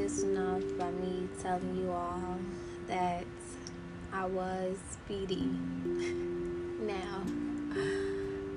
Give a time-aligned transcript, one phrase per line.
[0.00, 2.38] this enough by me telling you all
[2.86, 3.24] that
[4.10, 5.42] I was BD.
[6.80, 7.22] now,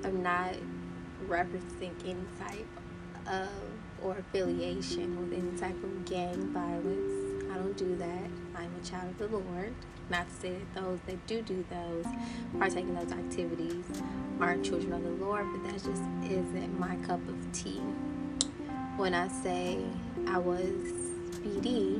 [0.05, 0.53] I'm not
[1.27, 2.65] referencing any type
[3.27, 3.49] of
[4.01, 7.43] or affiliation with any type of gang violence.
[7.51, 8.29] I don't do that.
[8.55, 9.73] I'm a child of the Lord.
[10.09, 12.05] Not to say that those that do do those,
[12.57, 13.83] partake in those activities,
[14.39, 17.81] aren't children of the Lord, but that just isn't my cup of tea.
[18.95, 19.79] When I say
[20.27, 21.02] I was
[21.43, 21.97] BD,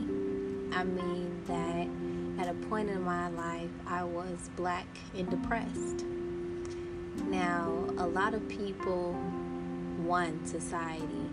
[0.73, 6.05] I mean that at a point in my life I was black and depressed.
[7.25, 9.13] Now, a lot of people,
[9.97, 11.29] one, society,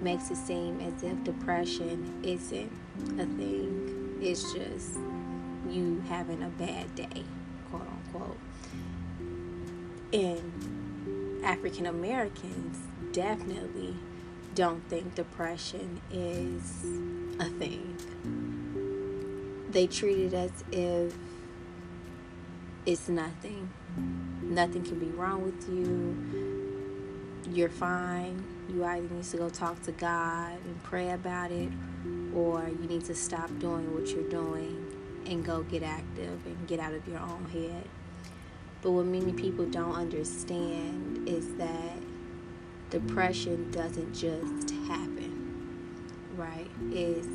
[0.00, 2.72] makes it seem as if depression isn't
[3.20, 4.18] a thing.
[4.20, 4.98] It's just
[5.70, 7.24] you having a bad day,
[7.70, 8.38] quote unquote.
[10.12, 12.78] And African Americans
[13.12, 13.94] definitely
[14.54, 16.84] don't think depression is
[17.40, 17.96] a thing.
[19.70, 21.16] They treat it as if
[22.84, 23.70] it's nothing.
[24.42, 27.50] Nothing can be wrong with you.
[27.50, 28.44] You're fine.
[28.68, 31.70] You either need to go talk to God and pray about it,
[32.34, 34.86] or you need to stop doing what you're doing
[35.26, 37.88] and go get active and get out of your own head.
[38.82, 41.96] But what many people don't understand is that
[42.92, 45.78] depression doesn't just happen,
[46.36, 46.68] right?
[46.90, 47.26] It's,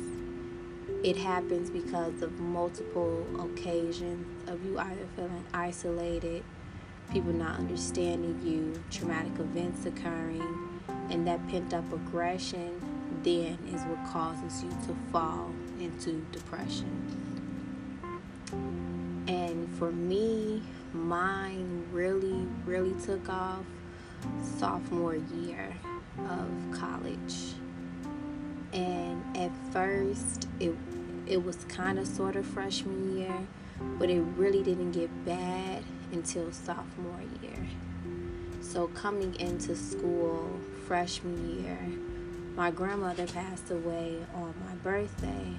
[1.02, 6.44] it happens because of multiple occasions of you either feeling isolated,
[7.10, 12.80] people not understanding you, traumatic events occurring, and that pent up aggression
[13.24, 15.50] then is what causes you to fall
[15.80, 17.34] into depression.
[19.26, 20.62] And for me,
[20.92, 23.64] mine really, really took off
[24.58, 25.74] sophomore year
[26.18, 27.54] of college.
[28.72, 30.74] And at first, it
[31.26, 33.34] it was kind of sort of freshman year,
[33.98, 37.66] but it really didn't get bad until sophomore year.
[38.62, 40.48] So coming into school
[40.86, 41.78] freshman year,
[42.56, 45.54] my grandmother passed away on my birthday.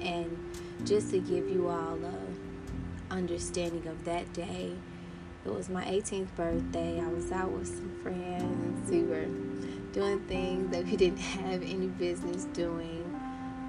[0.00, 0.36] And
[0.84, 4.72] just to give you all a understanding of that day,
[5.48, 7.00] it was my 18th birthday.
[7.00, 8.90] I was out with some friends.
[8.90, 9.24] We were
[9.92, 13.04] doing things that we didn't have any business doing,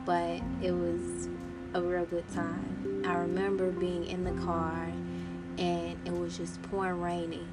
[0.06, 1.30] but it was
[1.74, 3.04] a real good time.
[3.06, 4.92] I remember being in the car
[5.58, 7.48] and it was just pouring raining.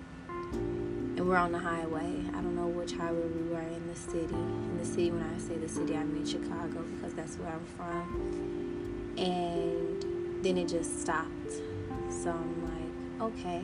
[0.53, 2.25] And we're on the highway.
[2.29, 4.35] I don't know which highway we were in the city.
[4.35, 7.65] In the city, when I say the city, I mean Chicago because that's where I'm
[7.77, 9.15] from.
[9.19, 11.53] And then it just stopped.
[12.11, 12.65] So I'm
[13.21, 13.63] like, okay.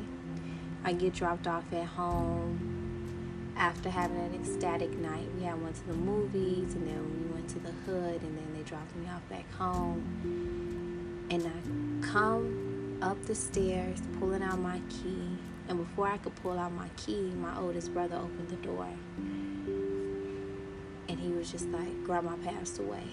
[0.85, 5.29] I get dropped off at home after having an ecstatic night.
[5.39, 8.53] We had went to the movies and then we went to the hood and then
[8.55, 11.27] they dropped me off back home.
[11.31, 15.29] And I come up the stairs pulling out my key.
[15.69, 18.89] And before I could pull out my key, my oldest brother opened the door.
[21.09, 23.05] And he was just like, Grandma passed away.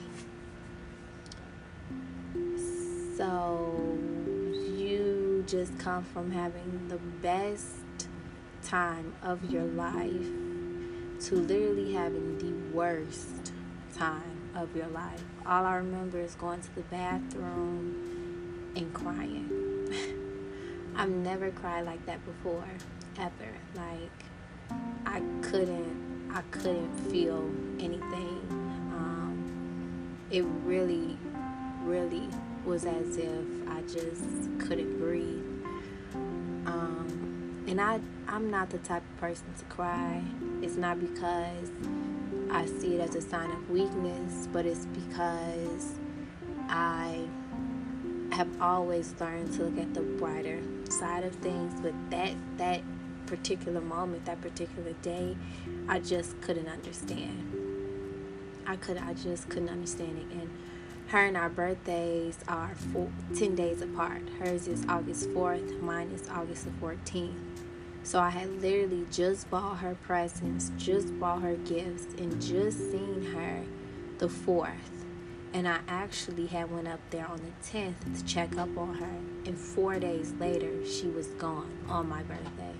[3.15, 3.97] So
[5.49, 7.65] just come from having the best
[8.63, 10.27] time of your life
[11.19, 13.51] to literally having the worst
[13.95, 15.23] time of your life.
[15.47, 19.89] All I remember is going to the bathroom and crying.
[20.95, 22.67] I've never cried like that before,
[23.17, 23.51] ever.
[23.73, 24.77] Like
[25.07, 27.49] I couldn't, I couldn't feel
[27.79, 28.39] anything.
[28.93, 31.17] Um, it really,
[31.83, 32.29] really
[32.65, 34.23] was as if I just
[34.59, 35.43] couldn't breathe.
[36.65, 40.23] Um, and I, I'm not the type of person to cry.
[40.61, 41.69] It's not because
[42.51, 45.95] I see it as a sign of weakness, but it's because
[46.67, 47.25] I
[48.31, 50.59] have always learned to look at the brighter
[50.89, 51.79] side of things.
[51.81, 52.81] But that that
[53.25, 55.37] particular moment, that particular day,
[55.87, 57.45] I just couldn't understand.
[58.65, 60.35] I could I just couldn't understand it.
[60.35, 60.49] And
[61.09, 64.21] her and our birthdays are four, 10 days apart.
[64.39, 67.33] Hers is August 4th, mine is August the 14th.
[68.03, 73.25] So I had literally just bought her presents, just bought her gifts, and just seen
[73.33, 73.63] her
[74.19, 74.69] the 4th.
[75.51, 79.17] And I actually had went up there on the 10th to check up on her.
[79.47, 82.75] And four days later, she was gone on my birthday.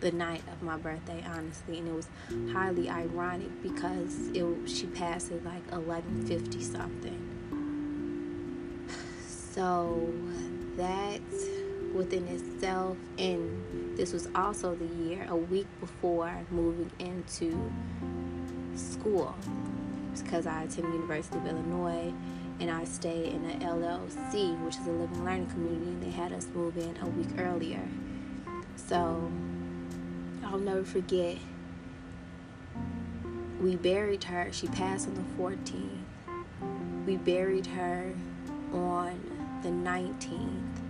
[0.00, 1.78] The night of my birthday, honestly.
[1.78, 2.08] And it was
[2.52, 7.21] highly ironic because it, she passed at like 11.50 something.
[9.54, 10.12] So
[10.76, 11.20] that
[11.92, 17.70] within itself, and this was also the year, a week before moving into
[18.74, 19.34] school,
[20.16, 22.14] because I attended University of Illinois,
[22.60, 26.32] and I stayed in the LLC, which is a living learning community, and they had
[26.32, 27.86] us move in a week earlier.
[28.76, 29.30] So
[30.44, 31.36] I'll never forget.
[33.60, 34.48] We buried her.
[34.50, 35.98] She passed on the 14th.
[37.06, 38.12] We buried her
[38.72, 39.31] on
[39.62, 40.80] the 19th.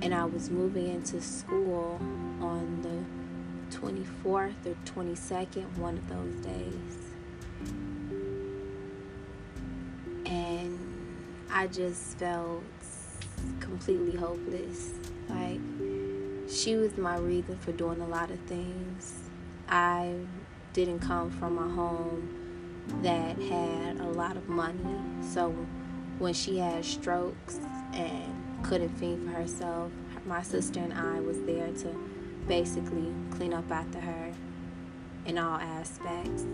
[0.00, 1.98] And I was moving into school
[2.40, 6.98] on the 24th or 22nd, one of those days.
[10.26, 10.78] And
[11.50, 12.62] I just felt
[13.60, 14.92] completely hopeless.
[15.28, 15.60] Like,
[16.48, 19.14] she was my reason for doing a lot of things.
[19.68, 20.14] I
[20.72, 22.28] didn't come from a home
[23.02, 24.78] that had a lot of money.
[25.20, 25.54] So
[26.18, 27.60] when she had strokes
[27.92, 29.92] and couldn't feed for herself,
[30.26, 31.96] my sister and I was there to
[32.46, 34.32] basically clean up after her
[35.26, 36.44] in all aspects,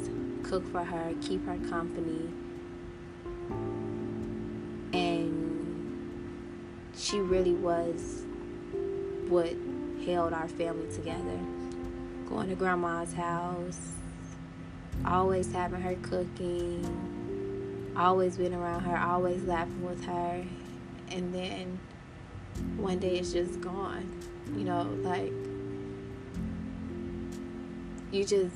[0.42, 2.28] cook for her, keep her company.
[4.92, 6.04] And
[6.96, 8.24] she really was
[9.28, 9.54] what
[10.04, 11.38] held our family together.
[12.28, 13.80] Going to grandma's house,
[15.06, 17.13] always having her cooking,
[17.96, 20.44] always being around her, always laughing with her.
[21.10, 21.78] And then
[22.76, 24.08] one day it's just gone.
[24.56, 25.32] You know, like
[28.10, 28.54] you just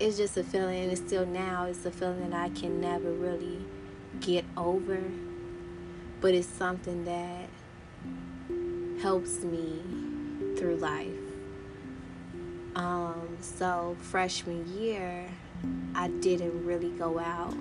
[0.00, 3.12] it's just a feeling and it's still now it's a feeling that I can never
[3.12, 3.64] really
[4.20, 5.00] get over
[6.24, 7.48] but it's something that
[9.02, 9.82] helps me
[10.56, 11.10] through life.
[12.74, 15.26] Um, so freshman year,
[15.94, 17.54] I didn't really go out.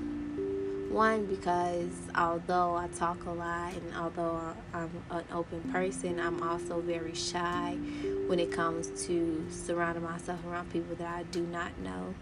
[0.94, 4.40] One, because although I talk a lot and although
[4.76, 7.80] I'm an open person, I'm also very shy
[8.28, 12.14] when it comes to surrounding myself around people that I do not know.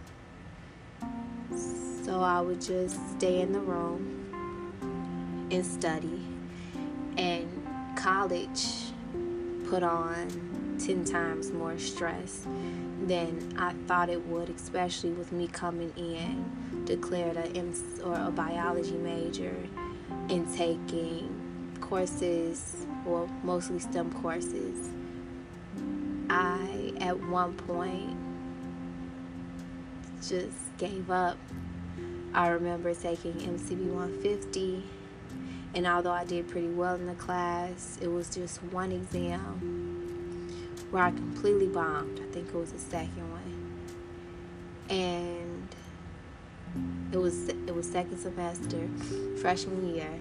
[2.06, 4.29] So I would just stay in the room
[5.51, 6.21] and study.
[7.18, 8.94] And college
[9.69, 12.47] put on 10 times more stress
[13.06, 16.45] than I thought it would, especially with me coming in,
[16.96, 17.74] declared a M
[18.04, 19.56] or a biology major
[20.30, 24.90] and taking courses, well, mostly STEM courses.
[26.30, 28.18] I, at one point,
[30.22, 31.38] just gave up.
[32.34, 34.84] I remember taking MCB 150
[35.74, 40.50] and although I did pretty well in the class, it was just one exam
[40.90, 42.20] where I completely bombed.
[42.20, 43.42] I think it was the second one.
[44.90, 45.41] And
[47.12, 48.88] it was it was second semester,
[49.42, 50.12] freshman year,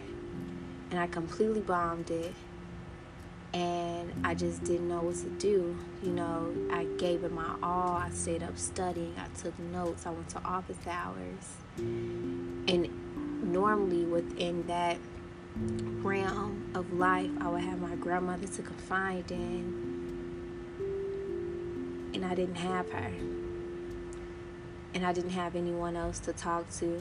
[0.91, 2.35] and I completely bombed it.
[3.53, 5.77] And I just didn't know what to do.
[6.05, 7.97] You know, I gave it my all.
[7.97, 9.13] I stayed up studying.
[9.19, 10.07] I took notes.
[10.07, 11.57] I went to office hours.
[11.77, 12.89] And
[13.43, 14.99] normally within that
[15.57, 19.91] realm of life, I would have my grandmother to confide in,
[22.15, 23.11] and I didn't have her.
[24.93, 27.01] And I didn't have anyone else to talk to.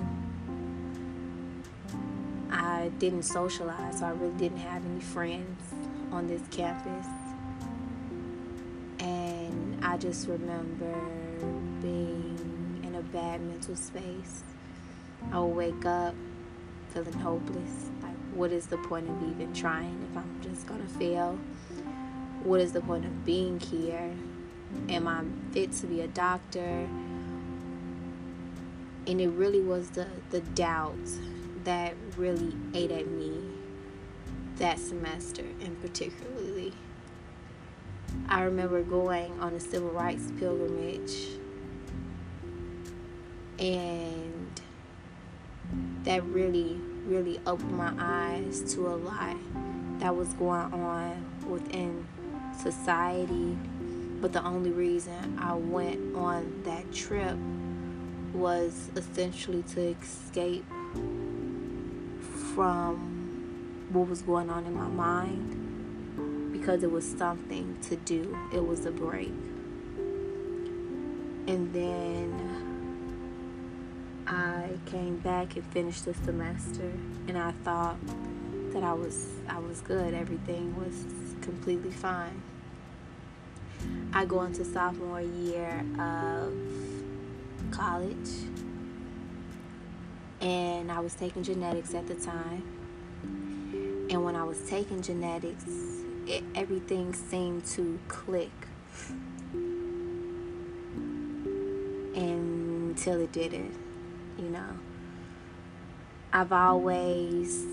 [2.51, 5.62] I didn't socialize, so I really didn't have any friends
[6.12, 7.07] on this campus.
[9.00, 10.94] And I just remember
[11.81, 14.44] being in a bad mental space.
[15.31, 16.16] I would wake up
[16.90, 21.37] feeling hopeless, like what is the point of even trying if I'm just gonna fail?
[22.44, 24.11] What is the point of being here?
[24.87, 26.87] Am I fit to be a doctor?
[29.09, 30.95] And it really was the, the doubt
[31.63, 33.42] that really ate at me
[34.57, 36.73] that semester, and particularly.
[38.28, 41.28] I remember going on a civil rights pilgrimage,
[43.57, 44.61] and
[46.04, 49.35] that really really opened my eyes to a lot
[49.99, 52.06] that was going on within
[52.61, 53.57] society.
[54.21, 57.37] But the only reason I went on that trip
[58.33, 60.66] was essentially to escape
[62.54, 68.66] from what was going on in my mind because it was something to do, it
[68.66, 69.33] was a break.
[71.48, 72.69] And then
[74.28, 76.92] I came back and finished the semester
[77.28, 77.98] and I thought
[78.74, 80.14] that I was I was good.
[80.14, 81.06] Everything was
[81.42, 82.44] completely fine.
[84.14, 86.54] I go into sophomore year of
[87.80, 88.30] college
[90.42, 92.64] and I was taking genetics at the time.
[94.09, 95.66] And when I was taking genetics,
[96.28, 98.52] it, everything seemed to click.
[102.16, 103.76] Until it didn't
[104.40, 104.78] you know.
[106.31, 107.66] I've always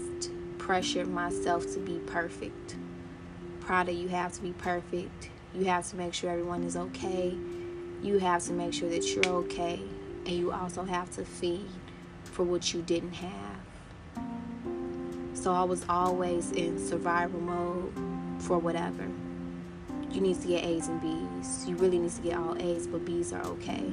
[0.58, 2.76] pressured myself to be perfect.
[3.60, 5.30] Prada, you have to be perfect.
[5.54, 7.36] You have to make sure everyone is okay.
[8.02, 9.80] You have to make sure that you're okay.
[10.26, 11.70] And you also have to feed
[12.24, 13.60] for what you didn't have.
[15.34, 17.92] So I was always in survival mode
[18.42, 19.06] for whatever.
[20.10, 21.68] You need to get A's and B's.
[21.68, 23.84] You really need to get all A's, but B's are okay.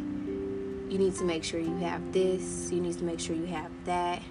[0.90, 2.72] You need to make sure you have this.
[2.72, 4.22] You need to make sure you have that.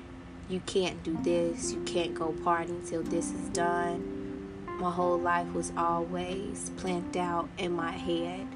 [0.48, 1.72] You can't do this.
[1.72, 4.48] You can't go party until this is done.
[4.80, 8.48] My whole life was always planned out in my head.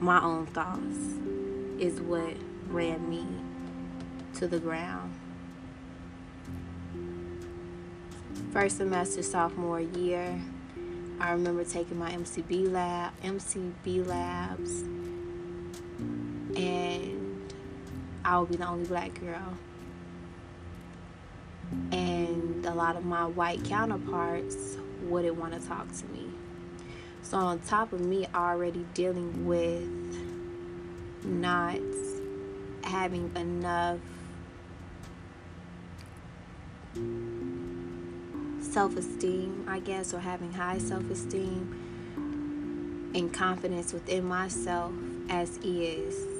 [0.00, 1.18] My own thoughts
[1.78, 2.34] is what
[2.68, 3.26] ran me
[4.34, 5.14] to the ground.
[8.52, 10.40] First semester, sophomore year,
[11.20, 14.82] I remember taking my MCB lab, MCB labs,
[16.56, 17.52] and
[18.24, 19.54] I would be the only black girl.
[21.92, 26.26] And a lot of my white counterparts wouldn't want to talk to me.
[27.22, 30.27] So, on top of me already dealing with
[31.28, 31.78] not
[32.84, 33.98] having enough
[38.60, 44.92] self esteem, I guess, or having high self esteem and confidence within myself
[45.28, 46.38] as is.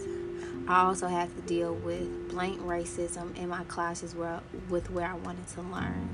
[0.68, 5.14] I also had to deal with blank racism in my classes where, with where I
[5.14, 6.08] wanted to learn.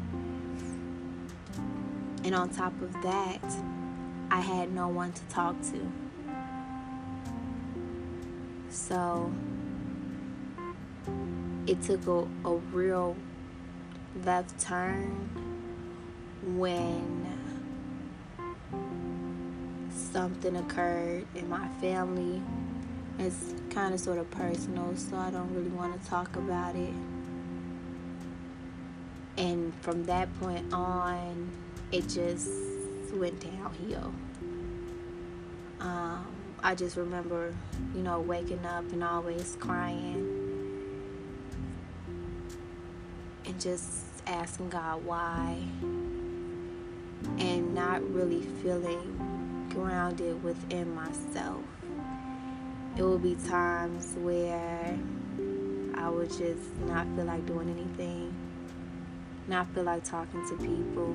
[2.25, 3.43] And on top of that,
[4.31, 6.04] I had no one to talk to.
[8.75, 9.33] So
[11.69, 13.17] it took a, a real
[14.25, 15.31] left turn
[16.43, 17.25] when
[19.91, 22.43] something occurred in my family.
[23.21, 26.93] It's kind of sort of personal, so I don't really want to talk about it.
[29.37, 31.49] And from that point on,
[31.93, 32.51] it just
[33.15, 34.13] went downhill.
[35.79, 36.34] Um,
[36.67, 37.55] I just remember,
[37.95, 40.27] you know, waking up and always crying
[43.45, 45.59] and just asking God why
[47.39, 51.61] and not really feeling grounded within myself.
[52.97, 54.99] It will be times where
[55.97, 58.35] I would just not feel like doing anything,
[59.49, 61.15] not feel like talking to people.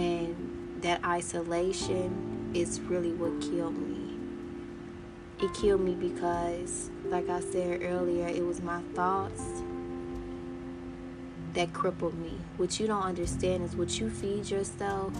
[0.00, 4.16] And that isolation is really what killed me.
[5.44, 9.42] It killed me because, like I said earlier, it was my thoughts
[11.52, 12.38] that crippled me.
[12.56, 15.12] What you don't understand is what you feed yourself,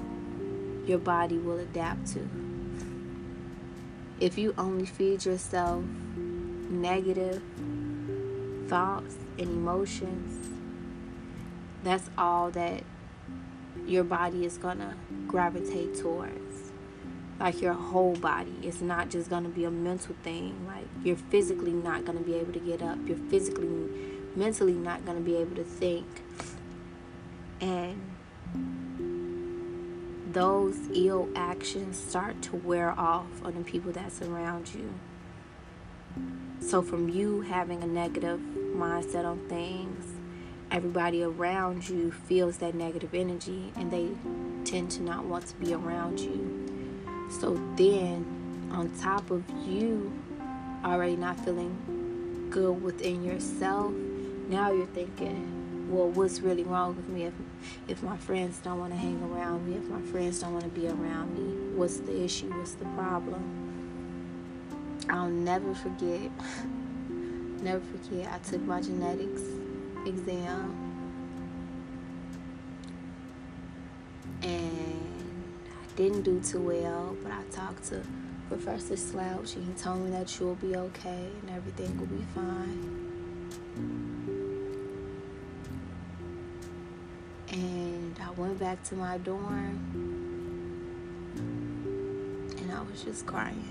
[0.87, 2.27] your body will adapt to.
[4.19, 5.85] If you only feed yourself
[6.71, 7.43] negative
[8.67, 10.49] thoughts and emotions,
[11.85, 12.83] that's all that
[13.87, 14.95] your body is going to
[15.27, 16.46] gravitate towards.
[17.39, 18.55] Like your whole body.
[18.63, 20.67] It's not just going to be a mental thing.
[20.67, 22.99] Like you're physically not going to be able to get up.
[23.07, 23.89] You're physically
[24.35, 26.07] mentally not going to be able to think.
[27.61, 28.17] And
[30.37, 34.93] those ill actions start to wear off on the people that surround you.
[36.61, 38.41] So, from you having a negative
[38.75, 40.05] mindset on things,
[40.71, 44.11] everybody around you feels that negative energy and they
[44.65, 46.66] tend to not want to be around you.
[47.31, 48.25] So, then
[48.73, 50.13] on top of you
[50.85, 53.93] already not feeling good within yourself,
[54.49, 57.35] now you're thinking, well, what's really wrong with me if
[57.89, 60.71] if my friends don't want to hang around me, if my friends don't want to
[60.71, 61.77] be around me?
[61.77, 62.49] What's the issue?
[62.51, 63.67] What's the problem?
[65.09, 66.31] I'll never forget.
[67.63, 68.31] Never forget.
[68.33, 69.43] I took my genetics
[70.05, 70.75] exam.
[74.43, 75.06] And
[75.97, 78.03] didn't do too well, but I talked to
[78.49, 83.03] Professor Slouch and he told me that you'll be okay and everything will be fine.
[87.49, 89.81] And I went back to my dorm
[92.59, 93.65] and I was just crying.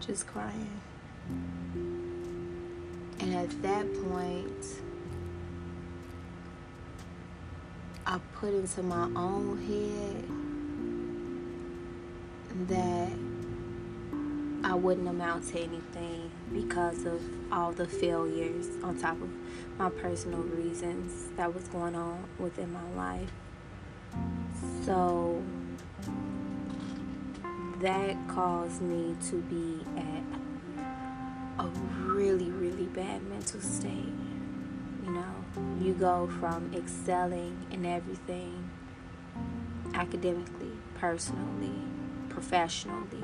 [0.00, 0.80] Just crying.
[3.18, 4.80] And at that point,
[8.14, 10.24] I put into my own head
[12.68, 13.10] that
[14.70, 19.28] I wouldn't amount to anything because of all the failures on top of
[19.78, 23.32] my personal reasons that was going on within my life.
[24.84, 25.42] So
[27.80, 31.68] that caused me to be at a
[32.04, 34.14] really, really bad mental state.
[35.04, 35.43] You know,
[35.80, 38.70] you go from excelling in everything
[39.94, 41.82] academically, personally,
[42.28, 43.22] professionally,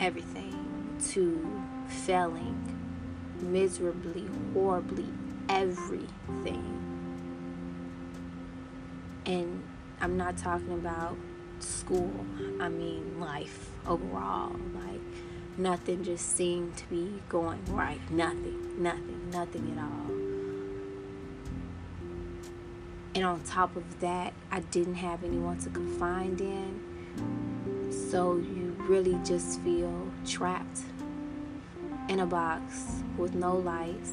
[0.00, 2.78] everything to failing
[3.40, 5.06] miserably, horribly,
[5.48, 6.74] everything.
[9.26, 9.62] And
[10.00, 11.16] I'm not talking about
[11.60, 12.12] school,
[12.60, 14.56] I mean life overall.
[14.74, 15.00] Like,
[15.56, 18.00] nothing just seemed to be going right.
[18.10, 20.07] Nothing, nothing, nothing at all.
[23.18, 26.80] And on top of that, I didn't have anyone to confide in.
[27.90, 30.82] So you really just feel trapped
[32.08, 34.12] in a box with no lights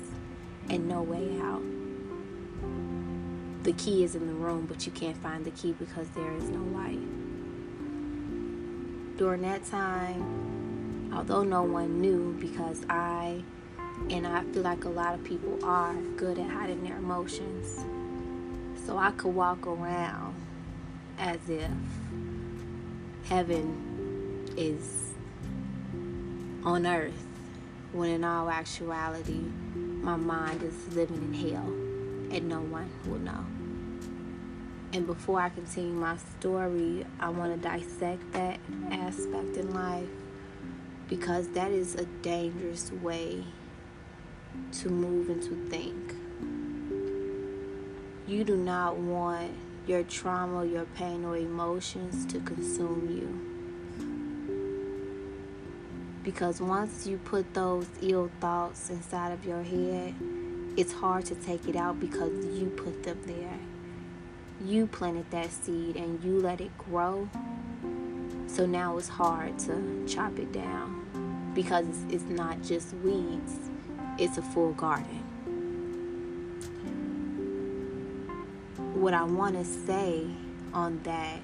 [0.72, 1.62] and no way out.
[3.62, 6.50] The key is in the room, but you can't find the key because there is
[6.50, 6.98] no light.
[9.18, 13.44] During that time, although no one knew, because I
[14.10, 17.86] and I feel like a lot of people are good at hiding their emotions.
[18.86, 20.36] So I could walk around
[21.18, 21.72] as if
[23.26, 25.14] heaven is
[26.64, 27.26] on earth
[27.94, 29.42] when in all actuality,
[29.74, 31.68] my mind is living in hell
[32.36, 33.46] and no one will know.
[34.94, 38.60] And before I continue my story, I want to dissect that
[38.92, 40.10] aspect in life
[41.08, 43.44] because that is a dangerous way
[44.74, 46.15] to move and to think.
[48.28, 49.52] You do not want
[49.86, 53.40] your trauma, your pain, or emotions to consume you.
[56.24, 60.16] Because once you put those ill thoughts inside of your head,
[60.76, 63.60] it's hard to take it out because you put them there.
[64.66, 67.30] You planted that seed and you let it grow.
[68.48, 73.60] So now it's hard to chop it down because it's not just weeds,
[74.18, 75.25] it's a full garden.
[79.06, 80.26] What I want to say
[80.74, 81.40] on that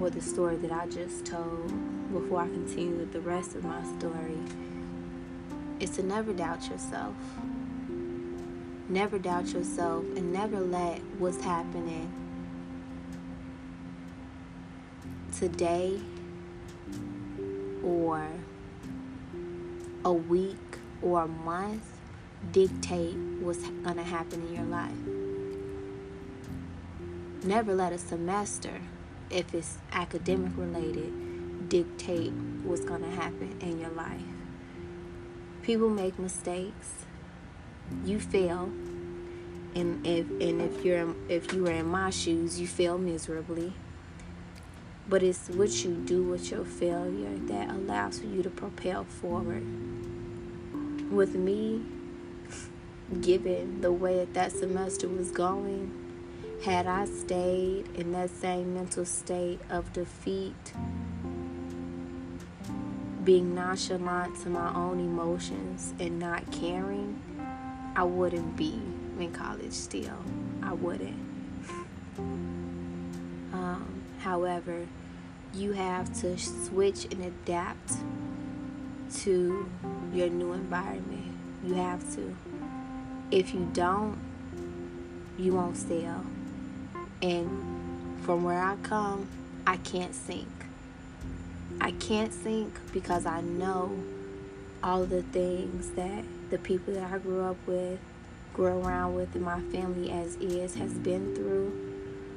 [0.00, 1.72] or the story that I just told
[2.12, 4.36] before I continue with the rest of my story
[5.78, 7.14] is to never doubt yourself.
[8.88, 12.12] Never doubt yourself and never let what's happening
[15.38, 16.00] today
[17.84, 18.26] or
[20.04, 21.84] a week or a month
[22.50, 25.15] dictate what's going to happen in your life.
[27.46, 28.80] Never let a semester
[29.30, 32.32] if it's academic related, dictate
[32.64, 34.20] what's going to happen in your life.
[35.62, 37.06] People make mistakes.
[38.04, 38.64] You fail.
[39.76, 43.72] And if and if you're if you were in my shoes, you fail miserably.
[45.08, 49.64] But it's what you do with your failure that allows for you to propel forward.
[51.12, 51.84] With me,
[53.20, 56.05] given the way that that semester was going,
[56.64, 60.72] had I stayed in that same mental state of defeat,
[63.24, 67.20] being nonchalant to my own emotions and not caring,
[67.94, 68.80] I wouldn't be
[69.18, 70.18] in college still.
[70.62, 71.18] I wouldn't.
[72.18, 74.86] Um, however,
[75.54, 77.94] you have to switch and adapt
[79.18, 79.68] to
[80.12, 81.36] your new environment.
[81.64, 82.36] You have to.
[83.30, 84.18] If you don't,
[85.38, 86.24] you won't sell.
[87.26, 89.26] And from where I come,
[89.66, 90.46] I can't sink.
[91.80, 93.98] I can't sink because I know
[94.80, 97.98] all the things that the people that I grew up with,
[98.54, 101.72] grew around with, and my family as is has been through.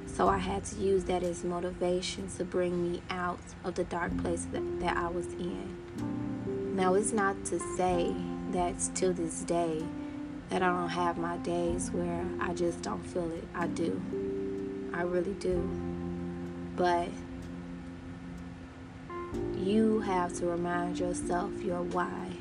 [0.07, 4.17] So I had to use that as motivation to bring me out of the dark
[4.17, 6.75] place that, that I was in.
[6.75, 8.11] Now, it's not to say
[8.53, 9.83] that to this day
[10.49, 13.43] that I don't have my days where I just don't feel it.
[13.53, 14.38] I do.
[14.99, 15.61] I really do.
[16.75, 17.07] But
[19.55, 22.33] you have to remind yourself your why.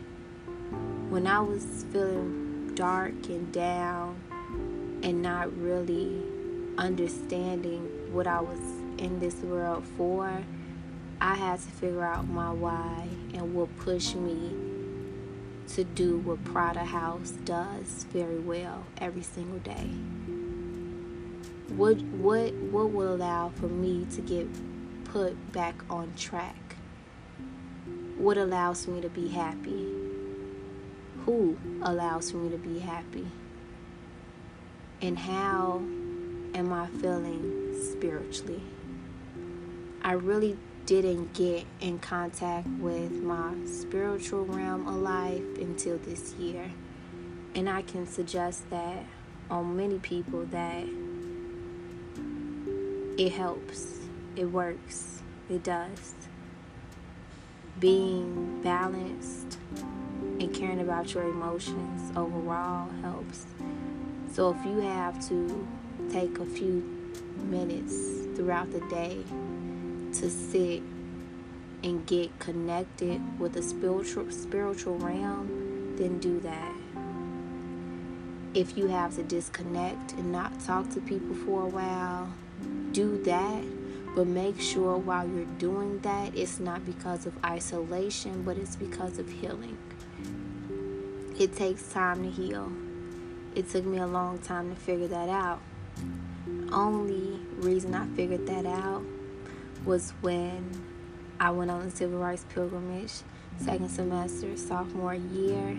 [1.09, 4.16] When I was feeling dark and down
[5.05, 6.21] and not really
[6.79, 8.59] understanding what I was
[8.99, 10.29] in this world for,
[11.21, 14.53] I had to figure out my why and what pushed me
[15.75, 19.90] to do what Prada House does very well every single day
[21.77, 24.49] what what what will allow for me to get
[25.05, 26.77] put back on track?
[28.17, 29.87] What allows me to be happy?
[31.25, 33.27] Who allows me to be happy?
[35.01, 35.83] And how
[36.55, 38.63] am i feeling spiritually?
[40.03, 46.71] I really didn't get in contact with my spiritual realm of life until this year.
[47.55, 49.05] And I can suggest that
[49.51, 50.85] on many people that
[53.19, 53.99] it helps,
[54.37, 56.15] it works, it does.
[57.81, 59.59] Being balanced
[60.39, 63.45] and caring about your emotions overall helps.
[64.33, 65.67] So if you have to
[66.11, 66.97] take a few
[67.43, 67.97] minutes
[68.37, 69.25] throughout the day
[70.13, 70.83] to sit
[71.83, 76.73] and get connected with the spiritual spiritual realm, then do that.
[78.55, 82.33] If you have to disconnect and not talk to people for a while,
[82.92, 83.64] do that.
[84.14, 89.18] But make sure while you're doing that, it's not because of isolation, but it's because
[89.18, 89.77] of healing.
[91.38, 92.73] It takes time to heal.
[93.55, 95.61] It took me a long time to figure that out.
[96.73, 99.05] Only reason I figured that out
[99.85, 100.71] was when
[101.38, 103.12] I went on the civil rights pilgrimage,
[103.59, 105.77] second semester, sophomore year,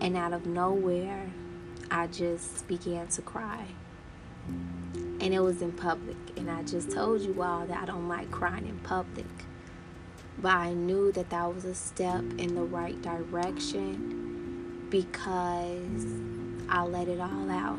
[0.00, 1.30] and out of nowhere,
[1.90, 3.66] I just began to cry.
[5.24, 8.30] And it was in public, and I just told you all that I don't like
[8.30, 9.24] crying in public.
[10.36, 16.04] But I knew that that was a step in the right direction because
[16.68, 17.78] I let it all out.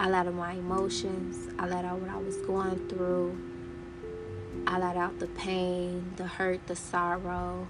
[0.00, 3.38] I let out my emotions, I let out what I was going through.
[4.66, 7.68] I let out the pain, the hurt, the sorrow.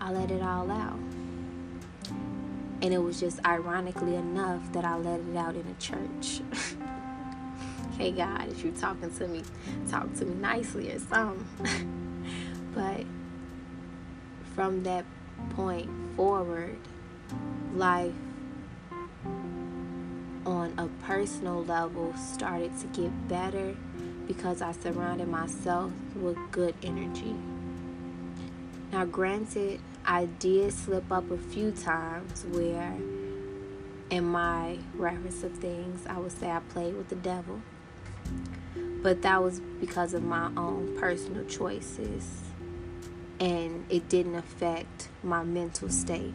[0.00, 0.98] I let it all out.
[2.80, 6.40] And it was just ironically enough that I let it out in a church.
[7.98, 9.42] hey, God, if you're talking to me,
[9.90, 11.92] talk to me nicely or something.
[12.74, 13.04] but
[14.54, 15.04] from that
[15.50, 16.76] point forward,
[17.74, 18.14] life
[20.46, 23.74] on a personal level started to get better
[24.28, 27.34] because I surrounded myself with good energy.
[28.92, 32.96] Now, granted, I did slip up a few times where,
[34.10, 37.60] in my reference of things, I would say I played with the devil.
[39.02, 42.42] But that was because of my own personal choices,
[43.38, 46.34] and it didn't affect my mental state.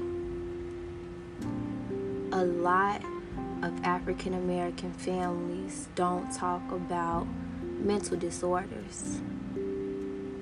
[2.31, 3.01] A lot
[3.61, 7.27] of African American families don't talk about
[7.61, 9.21] mental disorders.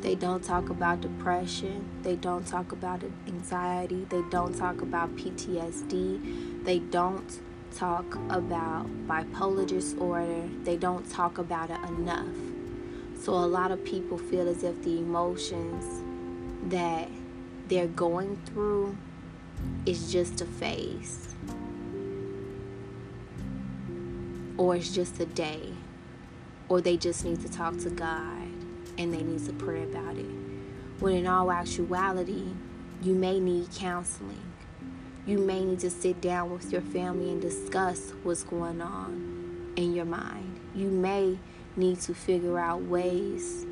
[0.01, 1.87] They don't talk about depression.
[2.01, 4.07] They don't talk about anxiety.
[4.09, 6.63] They don't talk about PTSD.
[6.63, 7.39] They don't
[7.71, 10.47] talk about bipolar disorder.
[10.63, 12.35] They don't talk about it enough.
[13.19, 16.01] So a lot of people feel as if the emotions
[16.71, 17.07] that
[17.67, 18.97] they're going through
[19.85, 21.27] is just a phase
[24.57, 25.73] or it's just a day
[26.69, 28.47] or they just need to talk to God
[28.97, 30.25] and they need to pray about it.
[30.99, 32.47] When in all actuality,
[33.01, 34.50] you may need counseling.
[35.25, 39.93] You may need to sit down with your family and discuss what's going on in
[39.93, 40.59] your mind.
[40.73, 41.37] You may
[41.75, 43.65] need to figure out ways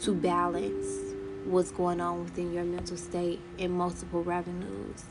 [0.00, 5.04] to balance what's going on within your mental state in multiple revenues.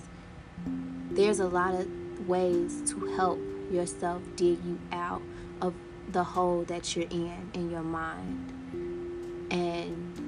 [1.11, 1.87] There's a lot of
[2.27, 3.39] ways to help
[3.71, 5.21] yourself dig you out
[5.61, 5.73] of
[6.11, 8.51] the hole that you're in in your mind.
[9.49, 10.25] And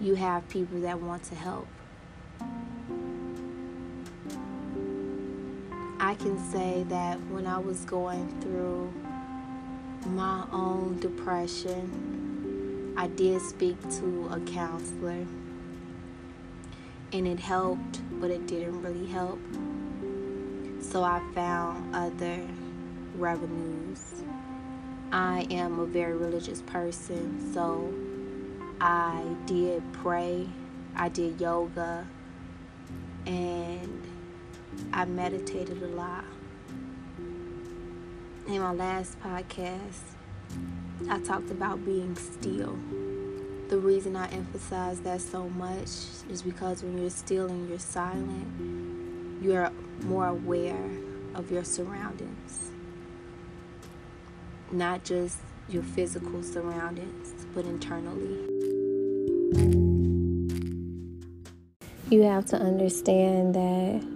[0.00, 1.68] you have people that want to help.
[5.98, 8.92] I can say that when I was going through
[10.06, 15.26] my own depression, I did speak to a counselor
[17.12, 19.40] and it helped, but it didn't really help.
[20.80, 22.40] So I found other
[23.16, 24.22] revenues.
[25.12, 27.92] I am a very religious person, so
[28.80, 30.48] I did pray,
[30.96, 32.06] I did yoga,
[33.26, 34.02] and
[34.92, 36.24] I meditated a lot.
[38.46, 40.00] In my last podcast,
[41.08, 42.78] I talked about being still.
[43.68, 45.88] The reason I emphasize that so much
[46.30, 49.70] is because when you're still and you're silent, you're
[50.04, 50.90] more aware
[51.34, 52.70] of your surroundings.
[54.70, 59.81] Not just your physical surroundings, but internally.
[62.12, 64.06] You have to understand that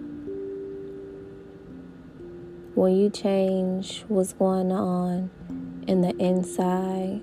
[2.75, 5.31] when you change what's going on
[5.87, 7.23] in the inside,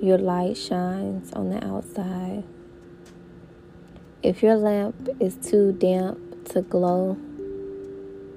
[0.00, 2.44] your light shines on the outside.
[4.22, 7.18] If your lamp is too damp to glow,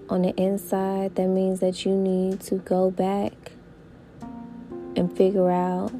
[0.10, 3.54] on the inside, that means that you need to go back
[4.98, 5.94] and figure out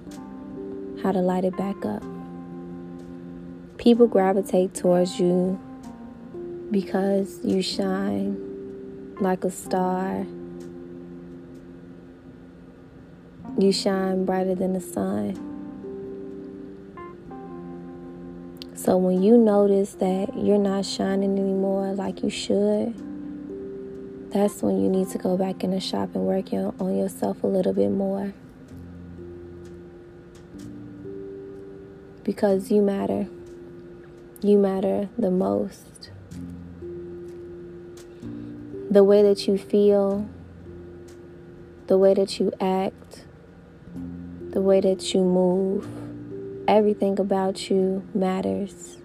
[1.04, 2.17] how to light it back up.
[3.78, 5.60] People gravitate towards you
[6.72, 10.26] because you shine like a star.
[13.58, 15.44] You shine brighter than the sun.
[18.76, 22.94] So when you notice that you're not shining anymore like you should,
[24.32, 27.48] that's when you need to go back in the shop and work on yourself a
[27.48, 28.34] little bit more.
[32.24, 33.28] Because you matter.
[34.42, 36.12] You matter the most.
[38.92, 40.30] The way that you feel,
[41.88, 43.26] the way that you act,
[44.52, 45.88] the way that you move,
[46.68, 48.98] everything about you matters.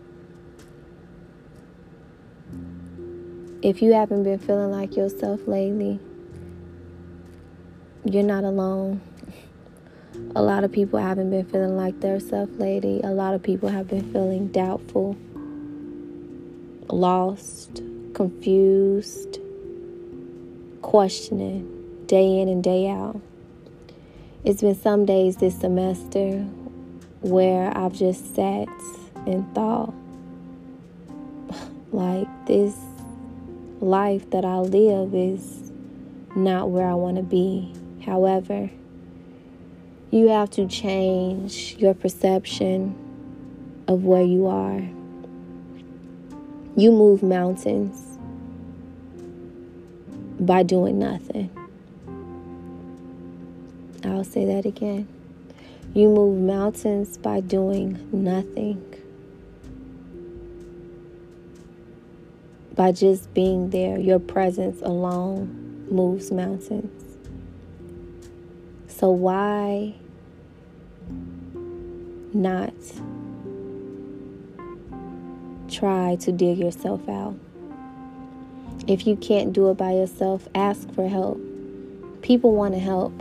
[3.62, 5.99] If you haven't been feeling like yourself lately,
[8.05, 9.01] you're not alone.
[10.35, 13.03] A lot of people haven't been feeling like their self lately.
[13.05, 15.14] A lot of people have been feeling doubtful,
[16.88, 17.83] lost,
[18.14, 19.40] confused,
[20.81, 23.21] questioning day in and day out.
[24.42, 26.38] It's been some days this semester
[27.21, 28.68] where I've just sat
[29.27, 29.92] and thought,
[31.92, 32.75] like, this
[33.81, 35.71] life that I live is
[36.35, 37.75] not where I want to be.
[38.07, 38.71] However,
[40.12, 42.94] you have to change your perception
[43.88, 44.81] of where you are.
[46.77, 48.18] You move mountains
[50.38, 51.51] by doing nothing.
[54.05, 55.09] I'll say that again.
[55.94, 58.92] You move mountains by doing nothing.
[62.75, 67.18] by just being there, your presence alone moves mountains.
[68.88, 69.94] So, why
[72.35, 72.75] not
[75.68, 77.35] try to dig yourself out?
[78.87, 81.40] If you can't do it by yourself, ask for help.
[82.23, 83.12] People want to help.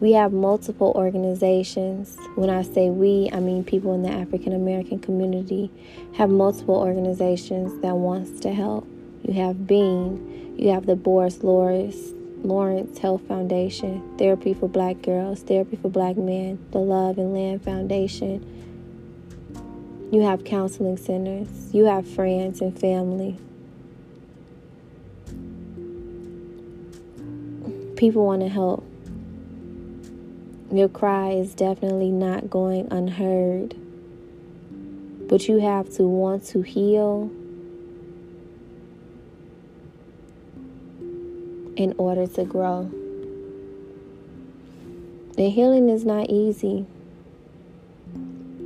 [0.00, 2.16] We have multiple organizations.
[2.34, 5.70] When I say we, I mean people in the African American community
[6.16, 8.86] have multiple organizations that wants to help.
[9.22, 11.96] You have BEAM, you have the Boris Lawrence,
[12.42, 18.44] Lawrence Health Foundation, Therapy for Black Girls, Therapy for Black Men, the Loveland Foundation.
[20.10, 23.38] You have counseling centers, you have friends and family.
[27.96, 28.84] People want to help.
[30.72, 33.76] Your cry is definitely not going unheard.
[35.28, 37.30] But you have to want to heal
[41.76, 42.90] in order to grow.
[45.36, 46.86] The healing is not easy.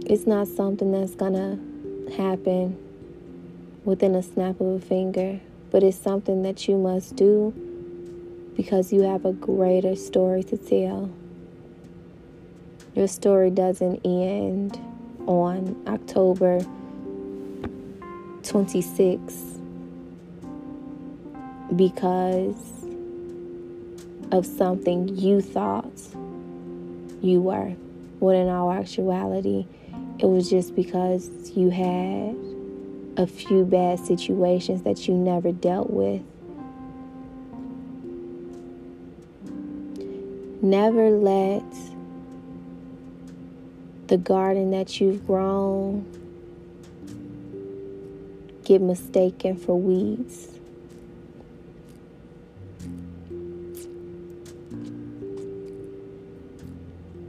[0.04, 1.58] It's not something that's to
[2.16, 2.76] happen
[3.84, 5.40] within a snap of a finger,
[5.70, 7.52] but it's something that you must do
[8.56, 11.10] because you have a greater story to tell.
[12.94, 14.80] Your story doesn't end
[15.26, 16.60] on October
[18.42, 19.34] 26
[21.76, 22.75] because
[24.32, 25.90] of something you thought
[27.20, 27.70] you were,
[28.18, 29.66] when in all actuality,
[30.18, 32.36] it was just because you had
[33.16, 36.22] a few bad situations that you never dealt with.
[40.62, 41.64] Never let
[44.08, 46.04] the garden that you've grown
[48.64, 50.55] get mistaken for weeds.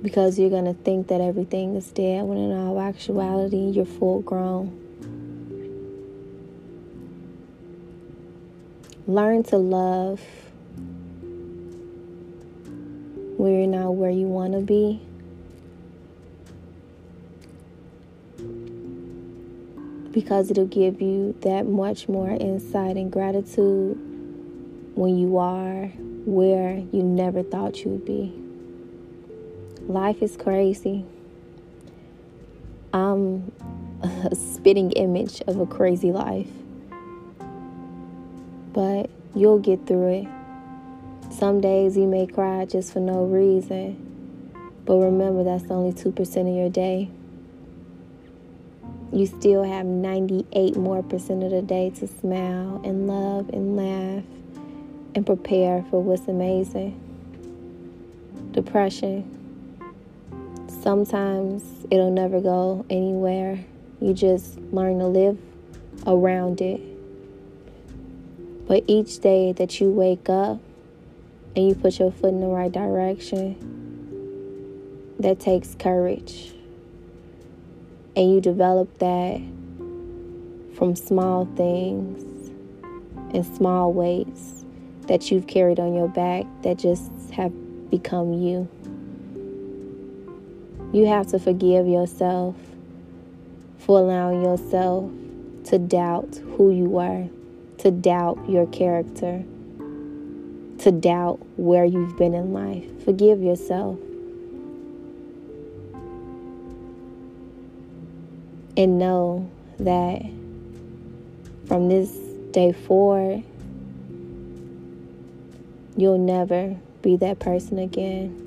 [0.07, 4.21] Because you're going to think that everything is dead when in all actuality you're full
[4.21, 4.71] grown.
[9.05, 10.21] Learn to love
[13.35, 15.01] where you're not where you want to be.
[20.13, 23.95] because it'll give you that much more insight and gratitude
[24.95, 25.85] when you are
[26.25, 28.46] where you never thought you would be.
[29.87, 31.05] Life is crazy.
[32.93, 33.51] I'm
[34.03, 36.49] a spitting image of a crazy life.
[38.73, 40.27] But you'll get through it.
[41.31, 44.03] Some days you may cry just for no reason.
[44.85, 47.09] But remember, that's only 2% of your day
[49.11, 54.23] you still have 98 more percent of the day to smile and love and laugh
[55.15, 56.99] and prepare for what's amazing.
[58.51, 59.36] Depression,
[60.87, 63.59] Sometimes it'll never go anywhere.
[63.99, 65.37] You just learn to live
[66.05, 66.79] around it.
[68.69, 70.61] But each day that you wake up
[71.57, 73.57] and you put your foot in the right direction,
[75.19, 76.53] that takes courage.
[78.15, 79.41] And you develop that
[80.77, 82.49] from small things
[83.33, 84.63] and small weights
[85.07, 87.51] that you've carried on your back that just have
[87.91, 88.69] become you.
[90.93, 92.55] You have to forgive yourself
[93.77, 95.11] for allowing yourself
[95.65, 97.27] to doubt who you are,
[97.79, 99.43] to doubt your character,
[100.79, 102.85] to doubt where you've been in life.
[103.03, 103.99] Forgive yourself.
[108.77, 110.21] And know that
[111.67, 112.11] from this
[112.51, 113.43] day forward,
[115.97, 118.46] you'll never be that person again.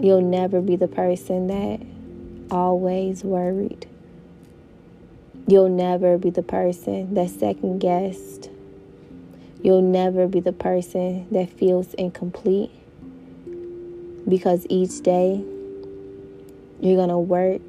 [0.00, 1.84] You'll never be the person that
[2.54, 3.86] always worried.
[5.48, 8.50] You'll never be the person that second guessed.
[9.60, 12.70] You'll never be the person that feels incomplete
[14.28, 15.42] because each day
[16.80, 17.62] you're going to work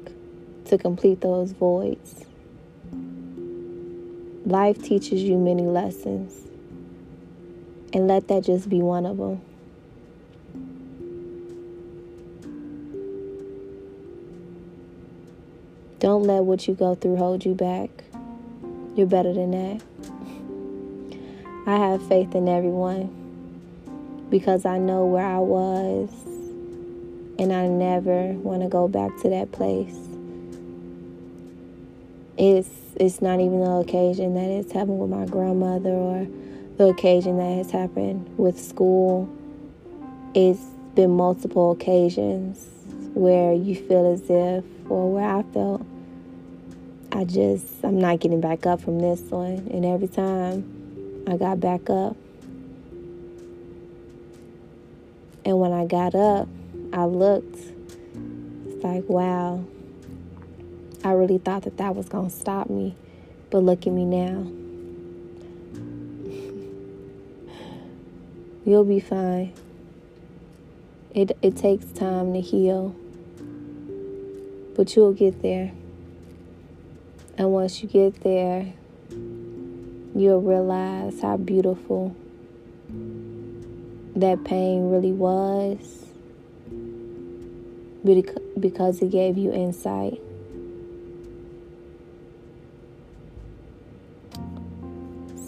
[0.66, 2.26] to complete those voids.
[4.46, 6.46] Life teaches you many lessons,
[7.92, 9.40] and let that just be one of them.
[16.00, 17.90] Don't let what you go through hold you back.
[18.96, 19.82] You're better than that.
[21.66, 26.08] I have faith in everyone because I know where I was
[27.38, 29.94] and I never want to go back to that place.
[32.38, 36.26] It's it's not even the occasion that it's happened with my grandmother or
[36.78, 39.28] the occasion that has happened with school.
[40.34, 42.66] It's been multiple occasions
[43.12, 45.86] where you feel as if or where I felt
[47.12, 49.68] I just, I'm not getting back up from this one.
[49.70, 52.16] And every time I got back up,
[55.44, 56.48] and when I got up,
[56.92, 57.58] I looked.
[58.66, 59.64] It's like, wow,
[61.02, 62.94] I really thought that that was going to stop me.
[63.50, 64.46] But look at me now.
[68.64, 69.52] You'll be fine.
[71.12, 72.94] It, it takes time to heal,
[74.76, 75.72] but you'll get there.
[77.40, 78.70] And once you get there,
[80.14, 82.14] you'll realize how beautiful
[84.14, 86.04] that pain really was
[88.60, 90.20] because it gave you insight.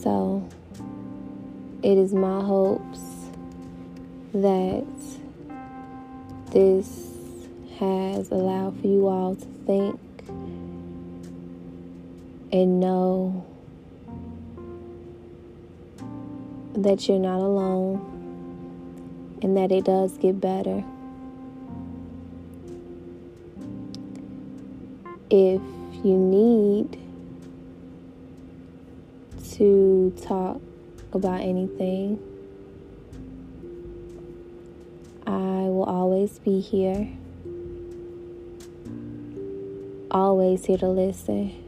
[0.00, 0.48] So,
[1.82, 3.00] it is my hopes
[4.32, 4.86] that
[6.52, 7.10] this
[7.78, 10.00] has allowed for you all to think
[12.52, 13.46] and know
[16.74, 18.08] that you're not alone
[19.42, 20.84] and that it does get better.
[25.30, 25.62] If
[26.04, 26.98] you need
[29.54, 30.60] to talk
[31.12, 32.18] about anything,
[35.26, 37.08] I will always be here,
[40.10, 41.61] always here to listen.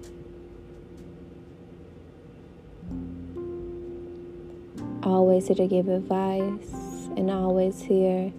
[5.05, 8.33] Always here to give advice and always here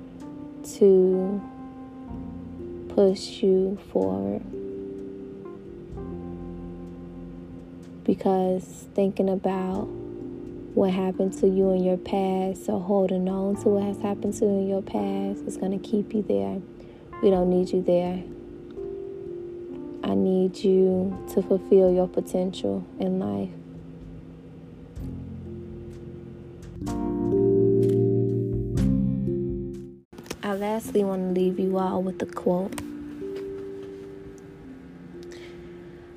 [0.78, 1.42] to
[2.90, 4.42] push you forward.
[8.04, 9.86] Because thinking about
[10.76, 14.46] what happened to you in your past or holding on to what has happened to
[14.46, 16.62] you in your past is going to keep you there.
[17.22, 18.22] We don't need you there.
[20.04, 23.65] I need you to fulfill your potential in life.
[30.96, 32.80] Lastly want to leave you all with a quote.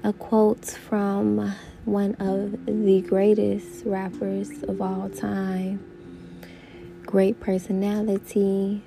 [0.05, 1.53] A quote from
[1.85, 5.85] one of the greatest rappers of all time.
[7.05, 8.85] Great personality.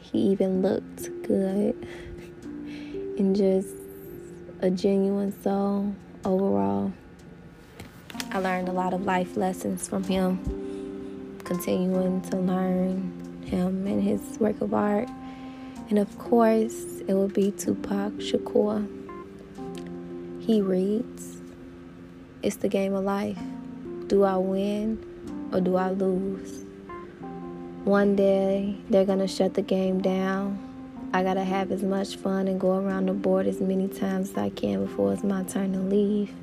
[0.00, 1.76] He even looked good.
[3.18, 3.68] and just
[4.62, 6.90] a genuine soul overall.
[8.30, 14.38] I learned a lot of life lessons from him, continuing to learn him and his
[14.38, 15.10] work of art.
[15.90, 18.88] And of course, it will be Tupac Shakur.
[20.40, 21.38] He reads,
[22.42, 23.38] It's the game of life.
[24.06, 25.04] Do I win
[25.52, 26.64] or do I lose?
[27.84, 30.58] One day they're going to shut the game down.
[31.14, 34.36] I gotta have as much fun and go around the board as many times as
[34.36, 36.34] I can before it's my turn to leave.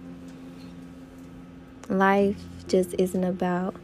[1.90, 3.76] Life just isn't about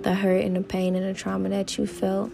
[0.00, 2.32] the hurt and the pain and the trauma that you felt.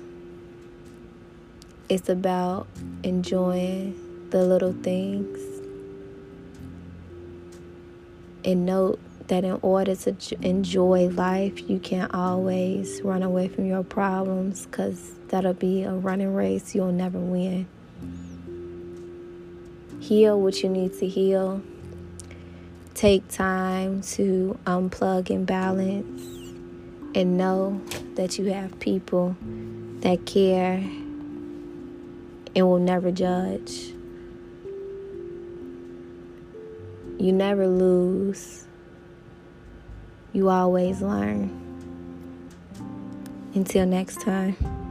[1.89, 2.67] It's about
[3.05, 5.39] enjoying the little things
[8.45, 13.85] and note that in order to enjoy life, you can't always run away from your
[13.85, 17.69] problems because that'll be a running race you'll never win.
[20.01, 21.63] Heal what you need to heal.
[22.95, 26.21] Take time to unplug and balance,
[27.15, 27.81] and know
[28.15, 29.37] that you have people
[30.01, 30.83] that care
[32.57, 33.93] and will never judge.
[37.19, 38.67] You never lose
[40.37, 41.49] you always learn.
[43.55, 44.86] Until next time.